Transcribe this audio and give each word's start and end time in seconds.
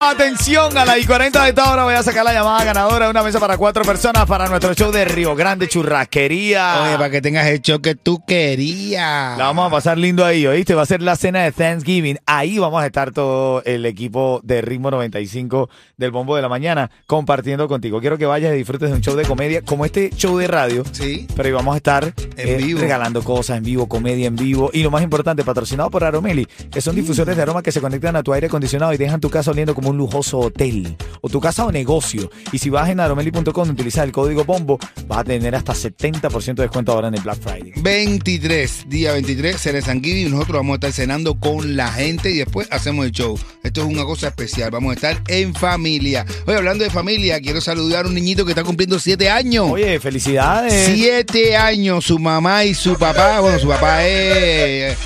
Atención, 0.00 0.78
a 0.78 0.84
las 0.84 0.98
y 1.00 1.06
40 1.06 1.42
de 1.42 1.48
esta 1.48 1.72
hora 1.72 1.82
voy 1.82 1.94
a 1.94 2.04
sacar 2.04 2.24
la 2.24 2.32
llamada 2.32 2.62
ganadora 2.62 3.06
de 3.06 3.10
una 3.10 3.24
mesa 3.24 3.40
para 3.40 3.58
cuatro 3.58 3.82
personas 3.82 4.26
para 4.26 4.46
nuestro 4.48 4.72
show 4.72 4.92
de 4.92 5.04
Río 5.04 5.34
Grande 5.34 5.66
Churrasquería. 5.66 6.84
Oye, 6.84 6.92
para 6.92 7.10
que 7.10 7.20
tengas 7.20 7.48
el 7.48 7.60
show 7.60 7.80
que 7.82 7.96
tú 7.96 8.22
querías. 8.24 9.36
La 9.36 9.46
vamos 9.46 9.66
a 9.66 9.70
pasar 9.70 9.98
lindo 9.98 10.24
ahí, 10.24 10.46
¿oíste? 10.46 10.76
Va 10.76 10.82
a 10.82 10.86
ser 10.86 11.02
la 11.02 11.16
cena 11.16 11.42
de 11.42 11.50
Thanksgiving. 11.50 12.16
Ahí 12.26 12.60
vamos 12.60 12.80
a 12.80 12.86
estar 12.86 13.10
todo 13.10 13.60
el 13.64 13.84
equipo 13.86 14.40
de 14.44 14.60
Ritmo 14.62 14.92
95 14.92 15.68
del 15.96 16.12
Bombo 16.12 16.36
de 16.36 16.42
la 16.42 16.48
Mañana 16.48 16.92
compartiendo 17.08 17.66
contigo. 17.66 17.98
Quiero 17.98 18.16
que 18.18 18.26
vayas 18.26 18.54
y 18.54 18.58
disfrutes 18.58 18.90
de 18.90 18.94
un 18.94 19.02
show 19.02 19.16
de 19.16 19.24
comedia 19.24 19.62
como 19.62 19.84
este 19.84 20.10
show 20.10 20.38
de 20.38 20.46
radio. 20.46 20.84
Sí. 20.92 21.26
Pero 21.34 21.48
ahí 21.48 21.52
vamos 21.52 21.74
a 21.74 21.78
estar 21.78 22.04
En 22.04 22.14
eh, 22.36 22.56
vivo. 22.58 22.78
regalando 22.78 23.24
cosas 23.24 23.56
en 23.58 23.64
vivo, 23.64 23.88
comedia 23.88 24.28
en 24.28 24.36
vivo. 24.36 24.70
Y 24.72 24.84
lo 24.84 24.92
más 24.92 25.02
importante, 25.02 25.42
patrocinado 25.42 25.90
por 25.90 26.04
Aromeli, 26.04 26.46
que 26.70 26.80
son 26.80 26.94
difusores 26.94 27.34
de 27.34 27.42
aroma 27.42 27.64
que 27.64 27.72
se 27.72 27.80
conectan 27.80 28.14
a 28.14 28.22
tu 28.22 28.32
aire 28.32 28.46
acondicionado 28.46 28.92
y 28.92 28.96
dejan 28.96 29.18
tu 29.20 29.28
casa 29.28 29.50
oliendo 29.50 29.74
como 29.74 29.87
un 29.88 29.96
lujoso 29.98 30.38
hotel. 30.38 30.96
O 31.20 31.28
tu 31.28 31.40
casa 31.40 31.64
o 31.64 31.72
negocio. 31.72 32.30
Y 32.52 32.58
si 32.58 32.70
vas 32.70 32.88
en 32.90 33.00
aromeli.com 33.00 33.68
y 33.68 33.70
utilizas 33.72 34.04
el 34.04 34.12
código 34.12 34.44
BOMBO, 34.44 34.78
vas 35.06 35.18
a 35.18 35.24
tener 35.24 35.54
hasta 35.54 35.72
70% 35.74 36.54
de 36.54 36.62
descuento 36.62 36.92
ahora 36.92 37.08
en 37.08 37.14
el 37.14 37.20
Black 37.20 37.40
Friday. 37.40 37.72
23, 37.76 38.84
día 38.88 39.12
23, 39.12 39.56
será 39.60 39.80
San 39.82 40.00
y 40.04 40.24
nosotros 40.26 40.56
vamos 40.58 40.74
a 40.74 40.76
estar 40.76 40.92
cenando 40.92 41.34
con 41.34 41.76
la 41.76 41.92
gente 41.92 42.30
y 42.30 42.38
después 42.38 42.68
hacemos 42.70 43.04
el 43.04 43.12
show. 43.12 43.38
Esto 43.62 43.80
es 43.82 43.86
una 43.88 44.04
cosa 44.04 44.28
especial, 44.28 44.70
vamos 44.70 44.92
a 44.92 44.94
estar 44.94 45.22
en 45.28 45.54
familia. 45.54 46.24
Oye, 46.46 46.56
hablando 46.56 46.84
de 46.84 46.90
familia, 46.90 47.40
quiero 47.40 47.60
saludar 47.60 48.04
a 48.04 48.08
un 48.08 48.14
niñito 48.14 48.44
que 48.44 48.52
está 48.52 48.62
cumpliendo 48.64 48.98
7 48.98 49.28
años. 49.28 49.66
Oye, 49.70 49.98
felicidades. 50.00 50.86
Siete 50.94 51.56
años, 51.56 52.04
su 52.04 52.18
mamá 52.18 52.64
y 52.64 52.74
su 52.74 52.94
papá, 52.96 53.40
bueno, 53.40 53.58
su 53.58 53.68
papá 53.68 54.04
es 54.06 54.96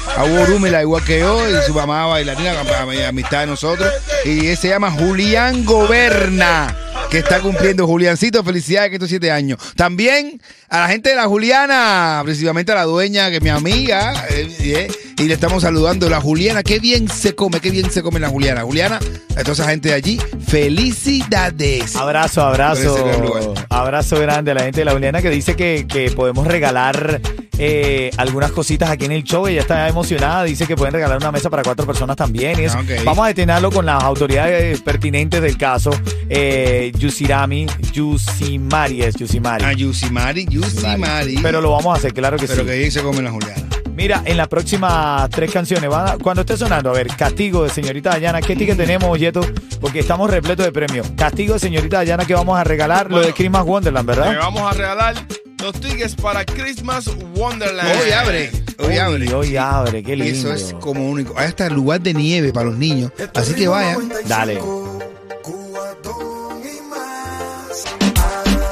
Rúmela 0.46 0.82
igual 0.82 1.04
que 1.04 1.20
yo, 1.20 1.38
y 1.48 1.62
su 1.66 1.74
mamá 1.74 2.06
bailarina, 2.06 2.60
am- 2.60 2.90
amistad 3.08 3.40
de 3.40 3.46
nosotros, 3.46 3.88
y 4.24 4.46
él 4.46 4.56
se 4.56 4.68
llama 4.72 4.90
Julián 4.90 5.66
Goberna, 5.66 6.74
que 7.10 7.18
está 7.18 7.40
cumpliendo 7.40 7.86
Juliancito, 7.86 8.42
felicidades 8.42 8.88
que 8.88 8.96
estos 8.96 9.10
siete 9.10 9.30
años. 9.30 9.58
También 9.76 10.40
a 10.70 10.80
la 10.80 10.88
gente 10.88 11.10
de 11.10 11.16
la 11.16 11.26
Juliana, 11.26 12.22
principalmente 12.24 12.72
a 12.72 12.76
la 12.76 12.84
dueña, 12.84 13.28
que 13.28 13.36
es 13.36 13.42
mi 13.42 13.50
amiga, 13.50 14.14
eh, 14.30 14.48
eh, 14.60 14.90
y 15.18 15.24
le 15.24 15.34
estamos 15.34 15.62
saludando, 15.62 16.08
la 16.08 16.22
Juliana, 16.22 16.62
qué 16.62 16.78
bien 16.78 17.06
se 17.06 17.34
come, 17.34 17.60
qué 17.60 17.70
bien 17.70 17.90
se 17.90 18.02
come 18.02 18.18
la 18.18 18.30
Juliana. 18.30 18.62
Juliana, 18.62 18.98
a 19.36 19.40
toda 19.40 19.52
esa 19.52 19.68
gente 19.68 19.90
de 19.90 19.94
allí, 19.94 20.18
felicidades. 20.48 21.94
Abrazo, 21.94 22.40
abrazo. 22.42 23.54
Abrazo 23.68 24.20
grande 24.20 24.52
a 24.52 24.54
la 24.54 24.62
gente 24.62 24.80
de 24.80 24.84
la 24.86 24.92
Juliana 24.92 25.20
que 25.20 25.28
dice 25.28 25.54
que, 25.54 25.86
que 25.86 26.10
podemos 26.12 26.46
regalar 26.46 27.20
eh, 27.58 28.10
algunas 28.16 28.50
cositas 28.52 28.90
aquí 28.90 29.04
en 29.04 29.12
el 29.12 29.22
show. 29.24 29.46
Ella 29.46 29.60
está 29.60 29.88
emocionada. 29.88 30.44
Dice 30.44 30.66
que 30.66 30.76
pueden 30.76 30.94
regalar 30.94 31.18
una 31.18 31.32
mesa 31.32 31.50
para 31.50 31.62
cuatro 31.62 31.86
personas 31.86 32.16
también. 32.16 32.58
Y 32.60 32.64
eso. 32.64 32.78
Ah. 32.78 32.84
Vamos 33.04 33.24
a 33.24 33.28
detenerlo 33.28 33.70
con 33.70 33.86
las 33.86 34.02
autoridades 34.02 34.80
pertinentes 34.82 35.40
del 35.42 35.56
caso. 35.58 35.90
Eh, 36.28 36.92
Yusirami, 36.98 37.66
Yusimari 37.92 39.02
es 39.02 39.14
Yusimari. 39.16 39.64
A 39.64 39.72
Yusimari, 39.72 40.46
Yusimari. 40.46 41.36
Pero 41.42 41.60
lo 41.60 41.72
vamos 41.72 41.94
a 41.94 41.98
hacer, 41.98 42.12
claro 42.12 42.36
que 42.36 42.46
Pero 42.46 42.62
sí. 42.62 42.66
que 42.68 42.78
bien 42.78 42.90
se 42.92 43.02
come 43.02 43.22
la 43.22 43.30
Juliana. 43.30 43.62
Mira, 43.94 44.22
en 44.24 44.38
las 44.38 44.48
próximas 44.48 45.28
tres 45.28 45.50
canciones, 45.52 45.90
van 45.90 46.08
a- 46.08 46.16
cuando 46.16 46.40
esté 46.40 46.56
sonando, 46.56 46.88
a 46.90 46.94
ver, 46.94 47.08
Castigo 47.08 47.64
de 47.64 47.68
Señorita 47.70 48.10
Dayana, 48.10 48.40
¿qué 48.40 48.56
ticket 48.56 48.76
tenemos, 48.76 49.18
Yeto? 49.18 49.42
Porque 49.82 49.98
estamos 50.00 50.30
repletos 50.30 50.64
de 50.64 50.72
premios. 50.72 51.06
Castigo 51.14 51.54
de 51.54 51.60
Señorita 51.60 51.98
Dayana 51.98 52.24
que 52.24 52.32
vamos 52.34 52.58
a 52.58 52.64
regalar, 52.64 53.10
lo 53.10 53.20
de. 53.20 53.34
Christmas 53.34 53.64
Wonderland, 53.66 54.06
¿verdad? 54.08 54.34
vamos 54.38 54.62
a 54.62 54.72
regalar 54.74 55.14
los 55.62 55.80
tickets 55.80 56.16
para 56.16 56.44
Christmas 56.44 57.08
Wonderland. 57.36 57.88
Hoy 58.02 58.10
abre, 58.10 58.50
hoy 58.78 58.98
abre. 58.98 59.32
Hoy, 59.32 59.56
abre, 59.56 60.02
qué 60.02 60.16
lindo. 60.16 60.52
eso 60.52 60.52
es 60.52 60.74
como 60.80 61.08
único. 61.08 61.34
Hay 61.38 61.46
hasta 61.46 61.68
lugar 61.68 62.00
de 62.00 62.12
nieve 62.12 62.52
para 62.52 62.66
los 62.66 62.76
niños. 62.76 63.12
Así 63.32 63.54
que 63.54 63.68
vaya. 63.68 63.96
Dale. 64.26 64.60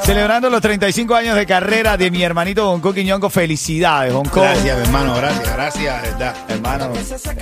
Celebrando 0.03 0.49
los 0.49 0.61
35 0.61 1.15
años 1.15 1.37
de 1.37 1.45
carrera 1.45 1.95
de 1.95 2.11
mi 2.11 2.21
hermanito 2.23 2.65
Bonco 2.65 2.93
Quiñongo, 2.93 3.29
felicidades, 3.29 4.11
Bonco. 4.11 4.41
Gracias, 4.41 4.77
mi 4.77 4.83
hermano. 4.83 5.15
Gracias, 5.15 5.53
gracias, 5.53 6.01
verdad. 6.01 6.35
Hermano, 6.49 6.91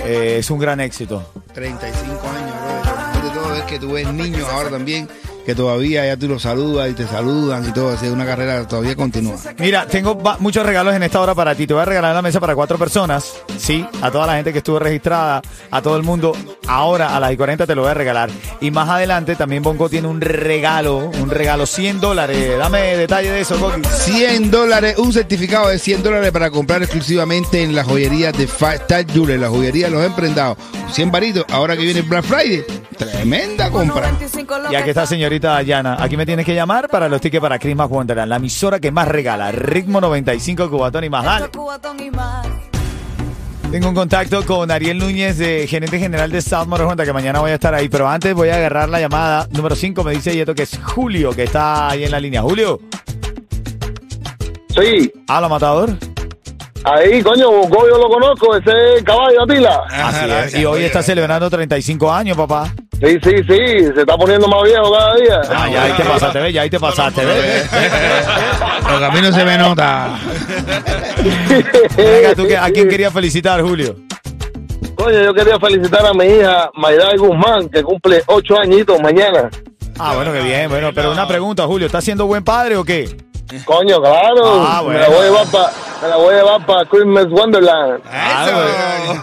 eh, 0.04 0.36
es 0.38 0.50
un 0.50 0.60
gran 0.60 0.78
éxito. 0.78 1.32
35 1.52 2.10
años. 2.28 2.54
Lo 2.84 3.00
mejor 3.00 3.22
de 3.24 3.40
todo 3.40 3.54
es 3.56 3.62
que 3.64 3.78
tú 3.80 3.92
ves 3.92 4.12
niños 4.12 4.48
ahora 4.48 4.70
también 4.70 5.08
que 5.50 5.56
todavía 5.56 6.06
ya 6.06 6.16
tú 6.16 6.28
los 6.28 6.42
saludas 6.42 6.88
y 6.90 6.94
te 6.94 7.08
saludan 7.08 7.68
y 7.68 7.72
todo. 7.72 7.88
Así 7.90 8.06
es 8.06 8.12
una 8.12 8.24
carrera 8.24 8.68
todavía 8.68 8.94
continúa. 8.94 9.34
Mira, 9.58 9.84
tengo 9.86 10.16
muchos 10.38 10.64
regalos 10.64 10.94
en 10.94 11.02
esta 11.02 11.20
hora 11.20 11.34
para 11.34 11.56
ti. 11.56 11.66
Te 11.66 11.74
voy 11.74 11.82
a 11.82 11.86
regalar 11.86 12.14
la 12.14 12.22
mesa 12.22 12.38
para 12.38 12.54
cuatro 12.54 12.78
personas. 12.78 13.34
Sí, 13.58 13.84
a 14.00 14.12
toda 14.12 14.28
la 14.28 14.36
gente 14.36 14.52
que 14.52 14.58
estuvo 14.58 14.78
registrada, 14.78 15.42
a 15.72 15.82
todo 15.82 15.96
el 15.96 16.04
mundo. 16.04 16.36
Ahora, 16.68 17.16
a 17.16 17.18
las 17.18 17.32
y 17.32 17.36
40 17.36 17.66
te 17.66 17.74
lo 17.74 17.82
voy 17.82 17.90
a 17.90 17.94
regalar. 17.94 18.30
Y 18.60 18.70
más 18.70 18.88
adelante 18.88 19.34
también 19.34 19.64
Bonco 19.64 19.88
tiene 19.88 20.06
un 20.06 20.20
regalo, 20.20 21.10
un 21.20 21.30
regalo, 21.30 21.66
100 21.66 22.00
dólares. 22.00 22.56
Dame 22.56 22.96
detalle 22.96 23.32
de 23.32 23.40
eso, 23.40 23.58
Coqui. 23.58 23.82
100 23.82 24.52
dólares, 24.52 24.98
un 24.98 25.12
certificado 25.12 25.66
de 25.66 25.80
100 25.80 26.04
dólares 26.04 26.30
para 26.30 26.52
comprar 26.52 26.80
exclusivamente 26.84 27.60
en 27.60 27.74
la 27.74 27.82
joyería 27.82 28.30
de 28.30 28.46
Five 28.46 28.76
Star 28.76 29.04
Jewelry, 29.04 29.36
la 29.36 29.48
joyería 29.48 29.86
de 29.86 29.92
los 29.94 30.04
emprendados. 30.04 30.58
100 30.92 31.10
varitos, 31.10 31.44
ahora 31.50 31.76
que 31.76 31.82
viene 31.82 32.02
Black 32.02 32.24
Friday. 32.24 32.64
Tremenda 33.00 33.70
compra. 33.70 34.12
Y 34.70 34.74
aquí 34.74 34.90
está 34.90 35.06
señorita 35.06 35.39
Dayana. 35.48 35.96
Aquí 36.00 36.16
me 36.16 36.24
tienes 36.26 36.44
que 36.46 36.54
llamar 36.54 36.88
para 36.88 37.08
los 37.08 37.20
tickets 37.20 37.40
para 37.40 37.58
Christmas 37.58 37.88
Wonderland, 37.90 38.28
la 38.28 38.36
emisora 38.36 38.78
que 38.80 38.90
más 38.90 39.08
regala. 39.08 39.50
Ritmo 39.52 40.00
95, 40.00 40.70
Cubatón 40.70 41.04
y 41.04 41.10
más. 41.10 41.24
Dale. 41.24 41.48
Tengo 43.70 43.88
un 43.88 43.94
contacto 43.94 44.44
con 44.44 44.68
Ariel 44.72 44.98
Núñez, 44.98 45.38
de 45.38 45.66
gerente 45.68 45.98
general 46.00 46.32
de 46.32 46.42
South 46.42 46.66
Motor 46.66 46.86
Honda, 46.86 47.04
que 47.04 47.12
mañana 47.12 47.38
voy 47.38 47.52
a 47.52 47.54
estar 47.54 47.72
ahí. 47.72 47.88
Pero 47.88 48.08
antes 48.08 48.34
voy 48.34 48.48
a 48.48 48.56
agarrar 48.56 48.88
la 48.88 48.98
llamada. 49.00 49.46
Número 49.52 49.76
5 49.76 50.02
me 50.02 50.12
dice 50.12 50.34
Yeto 50.34 50.54
que 50.56 50.64
es 50.64 50.76
Julio, 50.82 51.30
que 51.30 51.44
está 51.44 51.88
ahí 51.88 52.02
en 52.04 52.10
la 52.10 52.18
línea. 52.18 52.42
Julio, 52.42 52.80
Sí, 54.74 55.12
habla 55.28 55.48
matador. 55.48 55.96
ahí, 56.84 57.22
coño, 57.22 57.50
Bonco 57.50 57.88
yo 57.88 57.98
lo 57.98 58.08
conozco, 58.08 58.56
ese 58.56 58.70
es 58.70 58.98
el 58.98 59.04
caballo 59.04 59.42
Atila. 59.42 59.82
Así 59.90 60.20
es. 60.22 60.26
gracias, 60.28 60.62
Y 60.62 60.64
hoy 60.64 60.82
está 60.84 61.02
celebrando 61.02 61.50
35 61.50 62.12
años, 62.12 62.36
papá. 62.36 62.72
Sí, 63.02 63.18
sí, 63.22 63.30
sí, 63.48 63.84
se 63.94 64.00
está 64.00 64.16
poniendo 64.16 64.46
más 64.46 64.62
viejo 64.64 64.92
cada 64.92 65.14
día. 65.16 65.40
Ah, 65.50 65.68
ya 65.70 65.82
ahí 65.84 65.92
te 65.92 66.02
pasaste, 66.04 66.38
¿ves? 66.40 66.52
Ya 66.54 66.62
ahí 66.62 66.70
te 66.70 66.78
pasaste, 66.80 67.24
¿ves? 67.24 67.70
Los 68.90 69.00
caminos 69.00 69.34
se 69.34 69.44
me 69.44 69.56
nota. 69.56 70.18
Venga, 71.96 72.34
¿tú 72.36 72.46
qué- 72.46 72.56
¿a 72.58 72.70
quién 72.70 72.88
querías 72.88 73.12
felicitar, 73.12 73.62
Julio? 73.62 73.96
Coño, 74.96 75.22
yo 75.22 75.32
quería 75.32 75.58
felicitar 75.58 76.04
a 76.06 76.12
mi 76.12 76.26
hija 76.26 76.70
Mayday 76.74 77.16
Guzmán, 77.16 77.68
que 77.70 77.82
cumple 77.82 78.22
ocho 78.26 78.58
añitos 78.60 79.00
mañana. 79.00 79.48
Ah, 79.98 80.14
bueno, 80.14 80.32
qué 80.32 80.40
bien, 80.40 80.68
bueno. 80.68 80.90
Pero 80.94 81.12
una 81.12 81.26
pregunta, 81.26 81.64
Julio, 81.66 81.86
¿estás 81.86 82.04
siendo 82.04 82.26
buen 82.26 82.44
padre 82.44 82.76
o 82.76 82.84
qué? 82.84 83.16
Coño, 83.64 84.00
claro. 84.00 84.64
Ah, 84.66 84.82
Me 84.86 84.98
la 84.98 85.08
bueno. 85.08 85.16
voy 85.16 85.18
a 85.18 85.24
llevar 85.30 85.46
para 85.46 85.70
me 86.02 86.08
la 86.08 86.16
voy 86.16 86.34
a 86.34 86.38
llevar 86.38 86.66
para 86.66 86.84
Christmas 86.86 87.26
Wonderland. 87.30 88.02
Ah, 88.10 88.48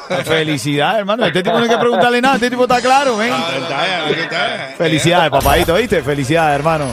bueno. 0.09 0.23
Felicidades, 0.25 0.99
hermano. 0.99 1.25
Este 1.25 1.41
tipo 1.43 1.57
no 1.57 1.63
hay 1.63 1.69
que 1.69 1.77
preguntarle 1.77 2.21
nada. 2.21 2.35
Este 2.35 2.49
tipo 2.49 2.63
está 2.63 2.81
claro, 2.81 3.17
¿ven? 3.17 3.33
Felicidades, 4.77 5.29
papadito, 5.31 5.73
¿viste? 5.75 6.01
Felicidades, 6.01 6.55
hermano. 6.55 6.85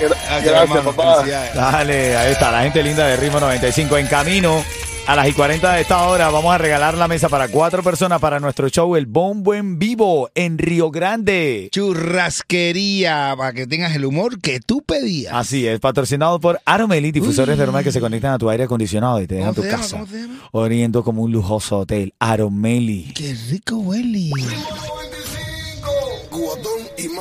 Gra- 0.00 0.42
Gracias, 0.42 0.84
papá. 0.84 1.24
Dale, 1.54 2.16
ahí 2.16 2.32
está, 2.32 2.50
la 2.50 2.62
gente 2.62 2.82
linda 2.82 3.06
de 3.06 3.16
Ritmo 3.16 3.40
95 3.40 3.96
en 3.98 4.06
camino. 4.06 4.64
A 5.04 5.16
las 5.16 5.28
y 5.28 5.32
40 5.32 5.72
de 5.72 5.80
esta 5.80 6.06
hora 6.06 6.30
vamos 6.30 6.54
a 6.54 6.58
regalar 6.58 6.96
la 6.96 7.08
mesa 7.08 7.28
para 7.28 7.48
cuatro 7.48 7.82
personas 7.82 8.20
para 8.20 8.38
nuestro 8.38 8.68
show 8.68 8.94
El 8.94 9.06
Bombo 9.06 9.52
en 9.52 9.78
Vivo 9.78 10.30
en 10.34 10.58
Río 10.58 10.92
Grande. 10.92 11.68
Churrasquería, 11.72 13.34
para 13.36 13.52
que 13.52 13.66
tengas 13.66 13.96
el 13.96 14.04
humor 14.04 14.40
que 14.40 14.60
tú 14.60 14.80
pedías. 14.82 15.34
Así 15.34 15.66
es, 15.66 15.80
patrocinado 15.80 16.38
por 16.38 16.60
Aromeli, 16.64 17.10
difusores 17.10 17.56
de 17.56 17.64
aroma 17.64 17.82
que 17.82 17.90
se 17.90 18.00
conectan 18.00 18.32
a 18.34 18.38
tu 18.38 18.48
aire 18.48 18.64
acondicionado 18.64 19.20
y 19.20 19.26
te 19.26 19.34
dejan 19.34 19.54
tu 19.54 19.62
casa. 19.62 20.04
Oriendo 20.52 21.02
como 21.02 21.22
un 21.22 21.32
lujoso 21.32 21.80
hotel. 21.80 22.14
Aromeli. 22.20 23.12
Qué 23.12 23.34
rico 23.50 23.78
huele. 23.78 24.30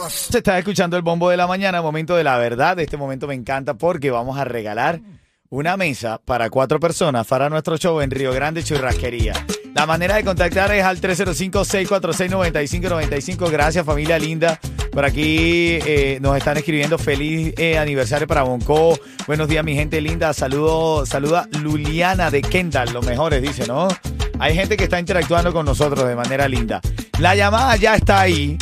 Se 0.08 0.38
está 0.38 0.58
escuchando 0.60 0.98
el 0.98 1.02
bombo 1.02 1.30
de 1.30 1.38
la 1.38 1.48
mañana, 1.48 1.82
momento 1.82 2.16
de 2.16 2.24
la 2.24 2.38
verdad. 2.38 2.80
Este 2.80 2.96
momento 2.96 3.26
me 3.28 3.34
encanta 3.34 3.74
porque 3.74 4.12
vamos 4.12 4.38
a 4.38 4.46
regalar 4.46 5.02
una 5.52 5.78
mesa 5.78 6.20
para 6.24 6.50
cuatro 6.50 6.80
personas 6.80 7.28
para 7.28 7.50
nuestro 7.50 7.76
show 7.78 8.00
en 8.00 8.10
Río 8.10 8.32
Grande 8.34 8.64
Churrasquería. 8.64 9.34
La 9.76 9.86
manera 9.86 10.16
de 10.16 10.24
contactar 10.24 10.74
es 10.74 10.82
al 10.84 11.02
305-646-9595. 11.02 13.52
Gracias, 13.52 13.86
familia 13.86 14.18
linda. 14.18 14.58
Por 14.94 15.04
aquí 15.04 15.78
eh, 15.86 16.20
nos 16.22 16.38
están 16.38 16.56
escribiendo 16.56 16.98
feliz 16.98 17.54
eh, 17.58 17.78
aniversario 17.78 18.28
para 18.28 18.44
Bonco. 18.44 18.98
Buenos 19.28 19.50
días, 19.50 19.66
mi 19.66 19.76
gente 19.76 20.00
linda. 20.00 20.34
Saludo, 20.34 21.06
saluda 21.06 21.50
Luliana 21.60 22.32
de 22.32 22.42
Kendall, 22.42 22.94
los 22.94 23.06
mejores, 23.06 23.42
dice, 23.42 23.68
¿no? 23.68 23.90
Hay 24.40 24.56
gente 24.56 24.78
que 24.78 24.86
está 24.86 25.02
interactuando 25.02 25.52
con 25.52 25.66
nosotros 25.66 26.08
de 26.08 26.16
manera 26.16 26.48
linda. 26.48 26.80
La 27.20 27.36
llamada 27.36 27.76
ya 27.76 27.96
está 27.96 28.22
ahí. 28.22 28.58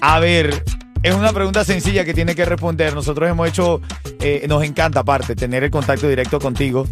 A 0.00 0.18
ver, 0.18 0.64
es 1.02 1.14
una 1.14 1.32
pregunta 1.32 1.64
sencilla 1.64 2.04
que 2.04 2.14
tiene 2.14 2.34
que 2.34 2.44
responder. 2.44 2.94
Nosotros 2.94 3.28
hemos 3.28 3.48
hecho, 3.48 3.80
eh, 4.20 4.44
nos 4.48 4.62
encanta 4.64 5.00
aparte, 5.00 5.34
tener 5.34 5.64
el 5.64 5.70
contacto 5.70 6.08
directo 6.08 6.38
contigo. 6.38 6.86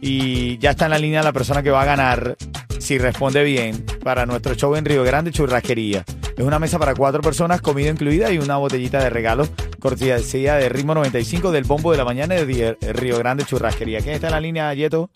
Y 0.00 0.58
ya 0.58 0.70
está 0.70 0.86
en 0.86 0.90
la 0.90 0.98
línea 0.98 1.22
la 1.22 1.32
persona 1.32 1.62
que 1.62 1.70
va 1.70 1.82
a 1.82 1.84
ganar, 1.84 2.36
si 2.80 2.98
responde 2.98 3.44
bien, 3.44 3.84
para 4.02 4.26
nuestro 4.26 4.54
show 4.54 4.74
en 4.74 4.84
Río 4.84 5.04
Grande 5.04 5.30
Churrasquería. 5.30 6.04
Es 6.36 6.44
una 6.44 6.58
mesa 6.58 6.78
para 6.78 6.94
cuatro 6.94 7.20
personas, 7.22 7.60
comida 7.60 7.88
incluida 7.90 8.32
y 8.32 8.38
una 8.38 8.56
botellita 8.56 8.98
de 9.02 9.10
regalo. 9.10 9.48
Cortesía 9.78 10.56
de 10.56 10.68
Ritmo 10.68 10.94
95 10.94 11.52
del 11.52 11.64
Bombo 11.64 11.92
de 11.92 11.98
la 11.98 12.04
Mañana 12.04 12.34
de 12.34 12.76
Río- 12.92 13.18
Grande 13.18 13.44
Churrasquería. 13.44 14.00
¿Quién 14.00 14.14
está 14.14 14.26
en 14.28 14.32
la 14.32 14.40
línea, 14.40 14.74
Yeto? 14.74 15.08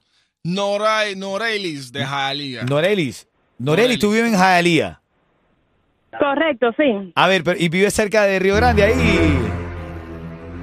Noray, 0.44 1.16
Norelis 1.16 1.90
de 1.90 2.04
Jalía. 2.04 2.62
Norelis. 2.62 3.26
Norelis, 3.58 3.98
tú 3.98 4.12
vives 4.12 4.32
en 4.32 4.38
Jaelía. 4.38 5.00
Correcto, 6.18 6.70
sí. 6.76 7.12
A 7.14 7.26
ver, 7.28 7.42
pero, 7.44 7.58
¿y 7.60 7.68
vives 7.68 7.94
cerca 7.94 8.22
de 8.24 8.38
Río 8.38 8.56
Grande 8.56 8.82
ahí? 8.84 9.38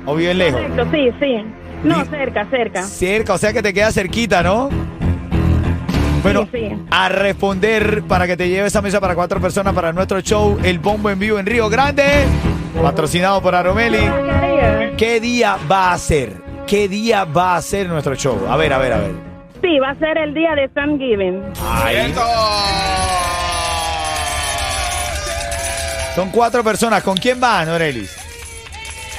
¿O 0.06 0.16
vives 0.16 0.36
lejos? 0.36 0.62
Correcto, 0.62 0.88
sí, 0.92 1.12
sí. 1.20 1.44
No, 1.84 2.04
cerca, 2.06 2.46
cerca. 2.50 2.84
Cerca, 2.84 3.34
o 3.34 3.38
sea 3.38 3.52
que 3.54 3.62
te 3.62 3.74
queda 3.74 3.92
cerquita, 3.92 4.42
¿no? 4.44 4.70
Bueno, 6.24 6.48
Sí, 6.54 6.70
sí. 6.70 6.76
a 6.90 7.10
responder 7.10 8.04
para 8.04 8.26
que 8.26 8.38
te 8.38 8.48
lleve 8.48 8.68
esa 8.68 8.82
mesa 8.82 9.02
para 9.02 9.14
cuatro 9.14 9.42
personas 9.42 9.74
para 9.74 9.92
nuestro 9.92 10.22
show 10.22 10.58
El 10.64 10.80
Bombo 10.80 11.10
en 11.10 11.20
Vivo 11.20 11.38
en 11.38 11.46
Río 11.46 11.68
Grande, 11.70 12.04
patrocinado 12.82 13.42
por 13.42 13.54
Aromeli. 13.56 13.98
Churrasquería. 13.98 14.96
¿Qué 14.96 15.20
día 15.20 15.58
va 15.70 15.92
a 15.92 15.98
ser? 15.98 16.32
¿Qué 16.66 16.88
día 16.88 17.26
va 17.26 17.58
a 17.58 17.62
ser 17.62 17.90
nuestro 17.90 18.16
show? 18.16 18.40
A 18.50 18.56
ver, 18.56 18.72
a 18.72 18.78
ver, 18.78 18.94
a 18.94 18.98
ver. 19.00 19.12
Sí, 19.62 19.80
va 19.80 19.90
a 19.90 19.96
ser 19.96 20.18
el 20.18 20.34
día 20.34 20.56
de 20.56 20.70
Thanksgiving. 20.70 21.42
Ahí. 21.62 21.96
¡Esto! 21.98 22.22
Son 26.15 26.30
cuatro 26.30 26.63
personas. 26.63 27.04
¿Con 27.04 27.18
quién 27.18 27.39
van, 27.39 27.68
Norelis? 27.68 28.15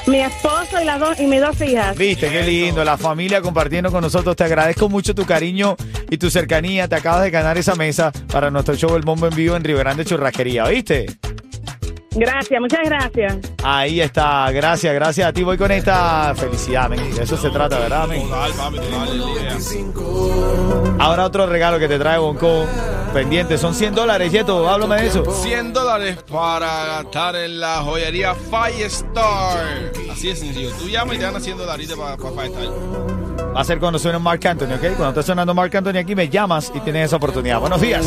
Mi 0.06 0.20
esposo 0.20 0.80
y, 0.80 0.84
las 0.84 1.00
dos, 1.00 1.18
y 1.18 1.26
mis 1.26 1.40
dos 1.40 1.60
hijas. 1.62 1.96
Viste, 1.96 2.28
qué 2.28 2.42
lindo, 2.42 2.84
la 2.84 2.98
familia 2.98 3.40
compartiendo 3.40 3.90
con 3.90 4.02
nosotros. 4.02 4.36
Te 4.36 4.44
agradezco 4.44 4.88
mucho 4.88 5.14
tu 5.14 5.24
cariño 5.24 5.76
y 6.10 6.18
tu 6.18 6.30
cercanía. 6.30 6.88
Te 6.88 6.96
acabas 6.96 7.22
de 7.22 7.30
ganar 7.30 7.56
esa 7.56 7.74
mesa 7.74 8.12
para 8.30 8.50
nuestro 8.50 8.76
show 8.76 8.94
El 8.96 9.02
Bombo 9.02 9.26
en 9.26 9.34
Vivo 9.34 9.56
en 9.56 9.64
Río 9.64 9.78
Grande 9.78 10.04
Churrasquería, 10.04 10.66
¿viste? 10.66 11.06
Gracias, 12.16 12.60
muchas 12.60 12.80
gracias. 12.84 13.38
Ahí 13.64 14.00
está, 14.00 14.50
gracias, 14.52 14.94
gracias 14.94 15.28
a 15.28 15.32
ti. 15.32 15.42
Voy 15.42 15.56
con 15.56 15.72
esta 15.72 16.34
felicidad, 16.36 16.88
men. 16.88 17.14
De 17.14 17.24
eso 17.24 17.36
se 17.36 17.50
trata, 17.50 17.78
¿verdad, 17.78 18.06
men? 18.06 18.28
Ahora 21.00 21.24
otro 21.24 21.46
regalo 21.46 21.78
que 21.78 21.88
te 21.88 21.98
trae 21.98 22.18
Bonco. 22.18 22.66
Pendiente, 23.14 23.56
son 23.58 23.76
100 23.76 23.94
dólares, 23.94 24.32
Yeto, 24.32 24.68
háblame 24.68 25.02
de 25.02 25.06
eso. 25.06 25.24
100 25.24 25.72
dólares 25.72 26.18
para 26.28 26.84
gastar 26.86 27.36
en 27.36 27.60
la 27.60 27.76
joyería 27.76 28.34
Firestar. 28.34 29.92
Así 30.10 30.26
de 30.26 30.36
sencillo. 30.36 30.70
Tú 30.76 30.88
llamas 30.88 31.14
y 31.14 31.18
te 31.20 31.24
dan 31.24 31.40
100 31.40 31.56
dolaritos 31.56 31.96
para, 31.96 32.16
para 32.16 32.30
Firestar. 32.32 33.54
Va 33.54 33.60
a 33.60 33.64
ser 33.64 33.78
cuando 33.78 34.00
suene 34.00 34.18
Mark 34.18 34.44
Anthony, 34.44 34.74
¿ok? 34.74 34.96
Cuando 34.96 35.10
esté 35.10 35.22
sonando 35.22 35.54
Mark 35.54 35.76
Anthony 35.76 35.98
aquí, 35.98 36.16
me 36.16 36.28
llamas 36.28 36.72
y 36.74 36.80
tienes 36.80 37.06
esa 37.06 37.14
oportunidad. 37.16 37.60
Buenos 37.60 37.80
días. 37.80 38.04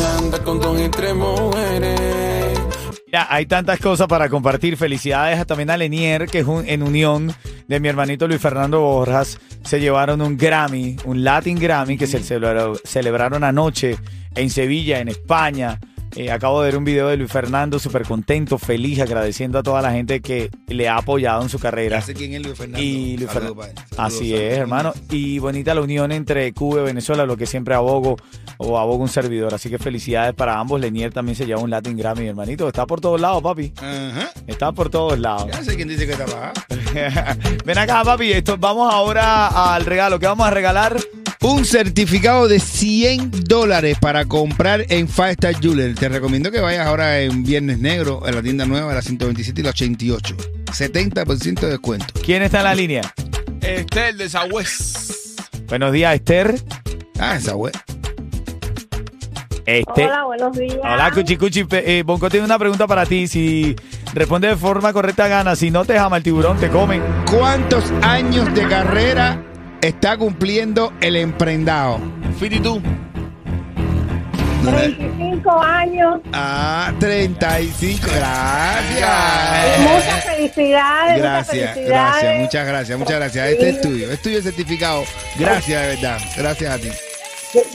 Mira, 3.06 3.28
hay 3.30 3.46
tantas 3.46 3.80
cosas 3.80 4.08
para 4.08 4.28
compartir. 4.30 4.76
Felicidades 4.78 5.46
también 5.48 5.70
a 5.70 5.78
Lenier, 5.78 6.28
que 6.28 6.40
es 6.40 6.46
un- 6.46 6.68
en 6.68 6.84
unión 6.84 7.34
de 7.68 7.80
mi 7.80 7.88
hermanito 7.88 8.28
Luis 8.28 8.42
Fernando 8.42 8.82
Borjas. 8.82 9.40
Se 9.64 9.80
llevaron 9.80 10.22
un 10.22 10.38
Grammy, 10.38 10.98
un 11.06 11.24
Latin 11.24 11.58
Grammy, 11.60 11.98
que 11.98 12.08
se 12.08 12.20
celebraron 12.22 13.44
anoche 13.44 13.98
en 14.36 14.50
Sevilla, 14.50 15.00
en 15.00 15.08
España. 15.10 15.80
Eh, 16.20 16.32
acabo 16.32 16.62
de 16.64 16.70
ver 16.72 16.78
un 16.80 16.84
video 16.84 17.10
de 17.10 17.16
Luis 17.18 17.32
Fernando 17.32 17.78
súper 17.78 18.02
contento, 18.02 18.58
feliz, 18.58 19.00
agradeciendo 19.02 19.60
a 19.60 19.64
toda 19.64 19.84
la 19.84 19.92
gente 19.92 20.20
que 20.20 20.50
le 20.68 20.90
ha 20.90 20.98
apoyado 20.98 21.44
en 21.44 21.50
su 21.50 21.60
carrera. 21.60 22.02
Sé 22.02 22.16
quién 22.16 22.34
es 22.34 22.42
Luis 22.44 22.58
Fernando. 22.58 22.84
Y 22.84 23.18
Luis 23.18 23.30
Saludos 23.32 23.52
Fernan- 23.52 23.56
para 23.56 23.70
él. 23.70 23.76
Saludos, 23.78 24.00
Así 24.00 24.30
saludos. 24.32 24.42
es, 24.52 24.58
hermano. 24.58 24.94
Y 25.12 25.38
bonita 25.38 25.76
la 25.76 25.82
unión 25.82 26.12
entre 26.12 26.52
Cuba 26.54 26.82
y 26.82 26.86
Venezuela, 26.86 27.24
lo 27.28 27.38
que 27.38 27.46
siempre 27.46 27.76
abogo 27.76 28.18
o 28.58 28.80
abogo 28.80 29.04
un 29.04 29.10
servidor. 29.10 29.54
Así 29.54 29.70
que 29.70 29.78
felicidades 29.78 30.34
para 30.34 30.58
ambos. 30.60 30.82
Lenier 30.82 31.14
también 31.14 31.36
se 31.36 31.46
lleva 31.46 31.62
un 31.62 31.70
Latin 31.70 31.96
Grammy, 31.96 32.26
hermanito. 32.28 32.68
Está 32.68 32.88
por 32.88 33.00
todos 33.00 33.22
lados, 33.22 33.44
papi. 33.44 33.72
Ajá. 33.78 34.32
Está 34.48 34.72
por 34.72 34.90
todos 34.90 35.20
lados. 35.20 35.52
Ya 35.52 35.64
sé 35.64 35.76
quién 35.76 35.88
dice 35.88 36.08
que 36.08 36.14
está 36.14 36.26
para. 36.26 37.38
Ven 37.64 37.78
acá, 37.78 38.04
papi. 38.04 38.32
Esto, 38.32 38.58
vamos 38.58 38.92
ahora 38.92 39.76
al 39.76 39.86
regalo. 39.86 40.18
¿Qué 40.18 40.26
vamos 40.26 40.48
a 40.48 40.50
regalar? 40.50 40.98
Un 41.50 41.64
certificado 41.64 42.50
de 42.50 42.60
100 42.60 43.46
dólares 43.46 43.98
para 44.02 44.26
comprar 44.26 44.86
en 44.90 45.08
Five 45.08 45.32
Star 45.32 45.56
Jeweler. 45.56 45.96
Te 45.96 46.10
recomiendo 46.10 46.52
que 46.52 46.60
vayas 46.60 46.86
ahora 46.86 47.22
en 47.22 47.46
Viernes 47.46 47.80
Negro, 47.80 48.22
a 48.26 48.32
la 48.34 48.42
tienda 48.42 48.66
nueva, 48.66 48.92
a 48.92 48.96
la 48.96 49.02
127 49.02 49.62
y 49.62 49.64
la 49.64 49.70
88. 49.70 50.36
70% 50.66 51.60
de 51.62 51.70
descuento. 51.70 52.08
¿Quién 52.22 52.44
está 52.44 52.58
en 52.58 52.64
la 52.66 52.76
línea? 52.76 53.14
Estel 53.62 54.18
de 54.18 54.28
Sagüez. 54.28 55.38
Buenos 55.70 55.94
días, 55.94 56.16
Esther. 56.16 56.60
Ah, 57.18 57.40
web. 57.56 57.74
Este. 59.66 60.06
Hola, 60.06 60.26
buenos 60.26 60.58
días. 60.58 60.80
Hola, 60.84 61.12
Cuchi 61.12 61.38
Cuchi. 61.38 61.66
Eh, 61.72 62.04
Bonco 62.06 62.30
tiene 62.30 62.46
una 62.46 62.60
pregunta 62.60 62.88
para 62.88 63.06
ti. 63.06 63.26
Si 63.30 63.74
responde 64.14 64.50
de 64.50 64.58
forma 64.58 64.92
correcta, 64.92 65.30
gana. 65.30 65.56
Si 65.56 65.72
no, 65.72 65.86
te 65.86 65.98
jama 65.98 66.18
el 66.18 66.24
tiburón, 66.24 66.60
te 66.60 66.68
come. 66.68 67.00
¿Cuántos 67.26 67.90
años 68.02 68.54
de 68.54 68.68
carrera 68.68 69.42
está 69.82 70.18
cumpliendo 70.18 70.94
el 71.02 71.16
emprendado? 71.16 72.00
52. 72.40 72.82
25 74.64 75.62
años. 75.62 76.20
Ah, 76.34 76.92
35. 77.00 78.08
Gracias. 78.14 79.80
Muchas 79.80 80.24
felicidades. 80.26 81.12
muchas 81.14 81.22
Gracias, 81.22 81.74
felicidades. 81.74 81.88
gracias, 81.88 82.40
muchas 82.40 82.68
gracias, 82.68 83.00
muchas 83.00 83.16
gracias. 83.16 83.48
Este 83.50 83.70
es 83.70 83.82
tuyo, 83.82 84.12
es 84.12 84.22
tuyo 84.22 84.42
certificado. 84.42 85.04
Gracias, 85.40 85.82
de 85.82 85.88
verdad. 85.88 86.18
Gracias 86.38 86.74
a 86.74 86.78
ti. 86.80 86.90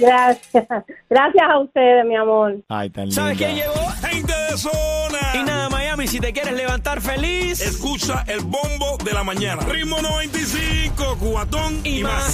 Gracias. 0.01 0.67
Gracias 1.09 1.45
a 1.49 1.59
ustedes, 1.61 2.05
mi 2.05 2.17
amor. 2.17 2.57
Ay, 2.69 2.91
tan 2.91 3.07
linda. 3.07 3.23
¿Sabes 3.23 3.39
quién 3.39 3.55
llegó? 3.57 3.81
Gente 4.12 4.32
de 4.50 4.59
zona. 4.59 5.19
Y 5.35 5.43
nada, 5.43 5.69
Miami, 5.70 6.06
si 6.06 6.20
te 6.20 6.32
quieres 6.32 6.53
levantar 6.55 7.00
feliz 7.00 7.61
Escucha 7.61 8.25
el 8.26 8.41
bombo 8.41 8.99
de 9.05 9.12
la 9.12 9.25
mañana. 9.25 9.62
Ritmo 9.64 10.00
95, 10.03 11.17
cuatón 11.19 11.81
y, 11.85 12.00
y 12.00 12.03
más. 12.03 12.12
más. 12.12 12.32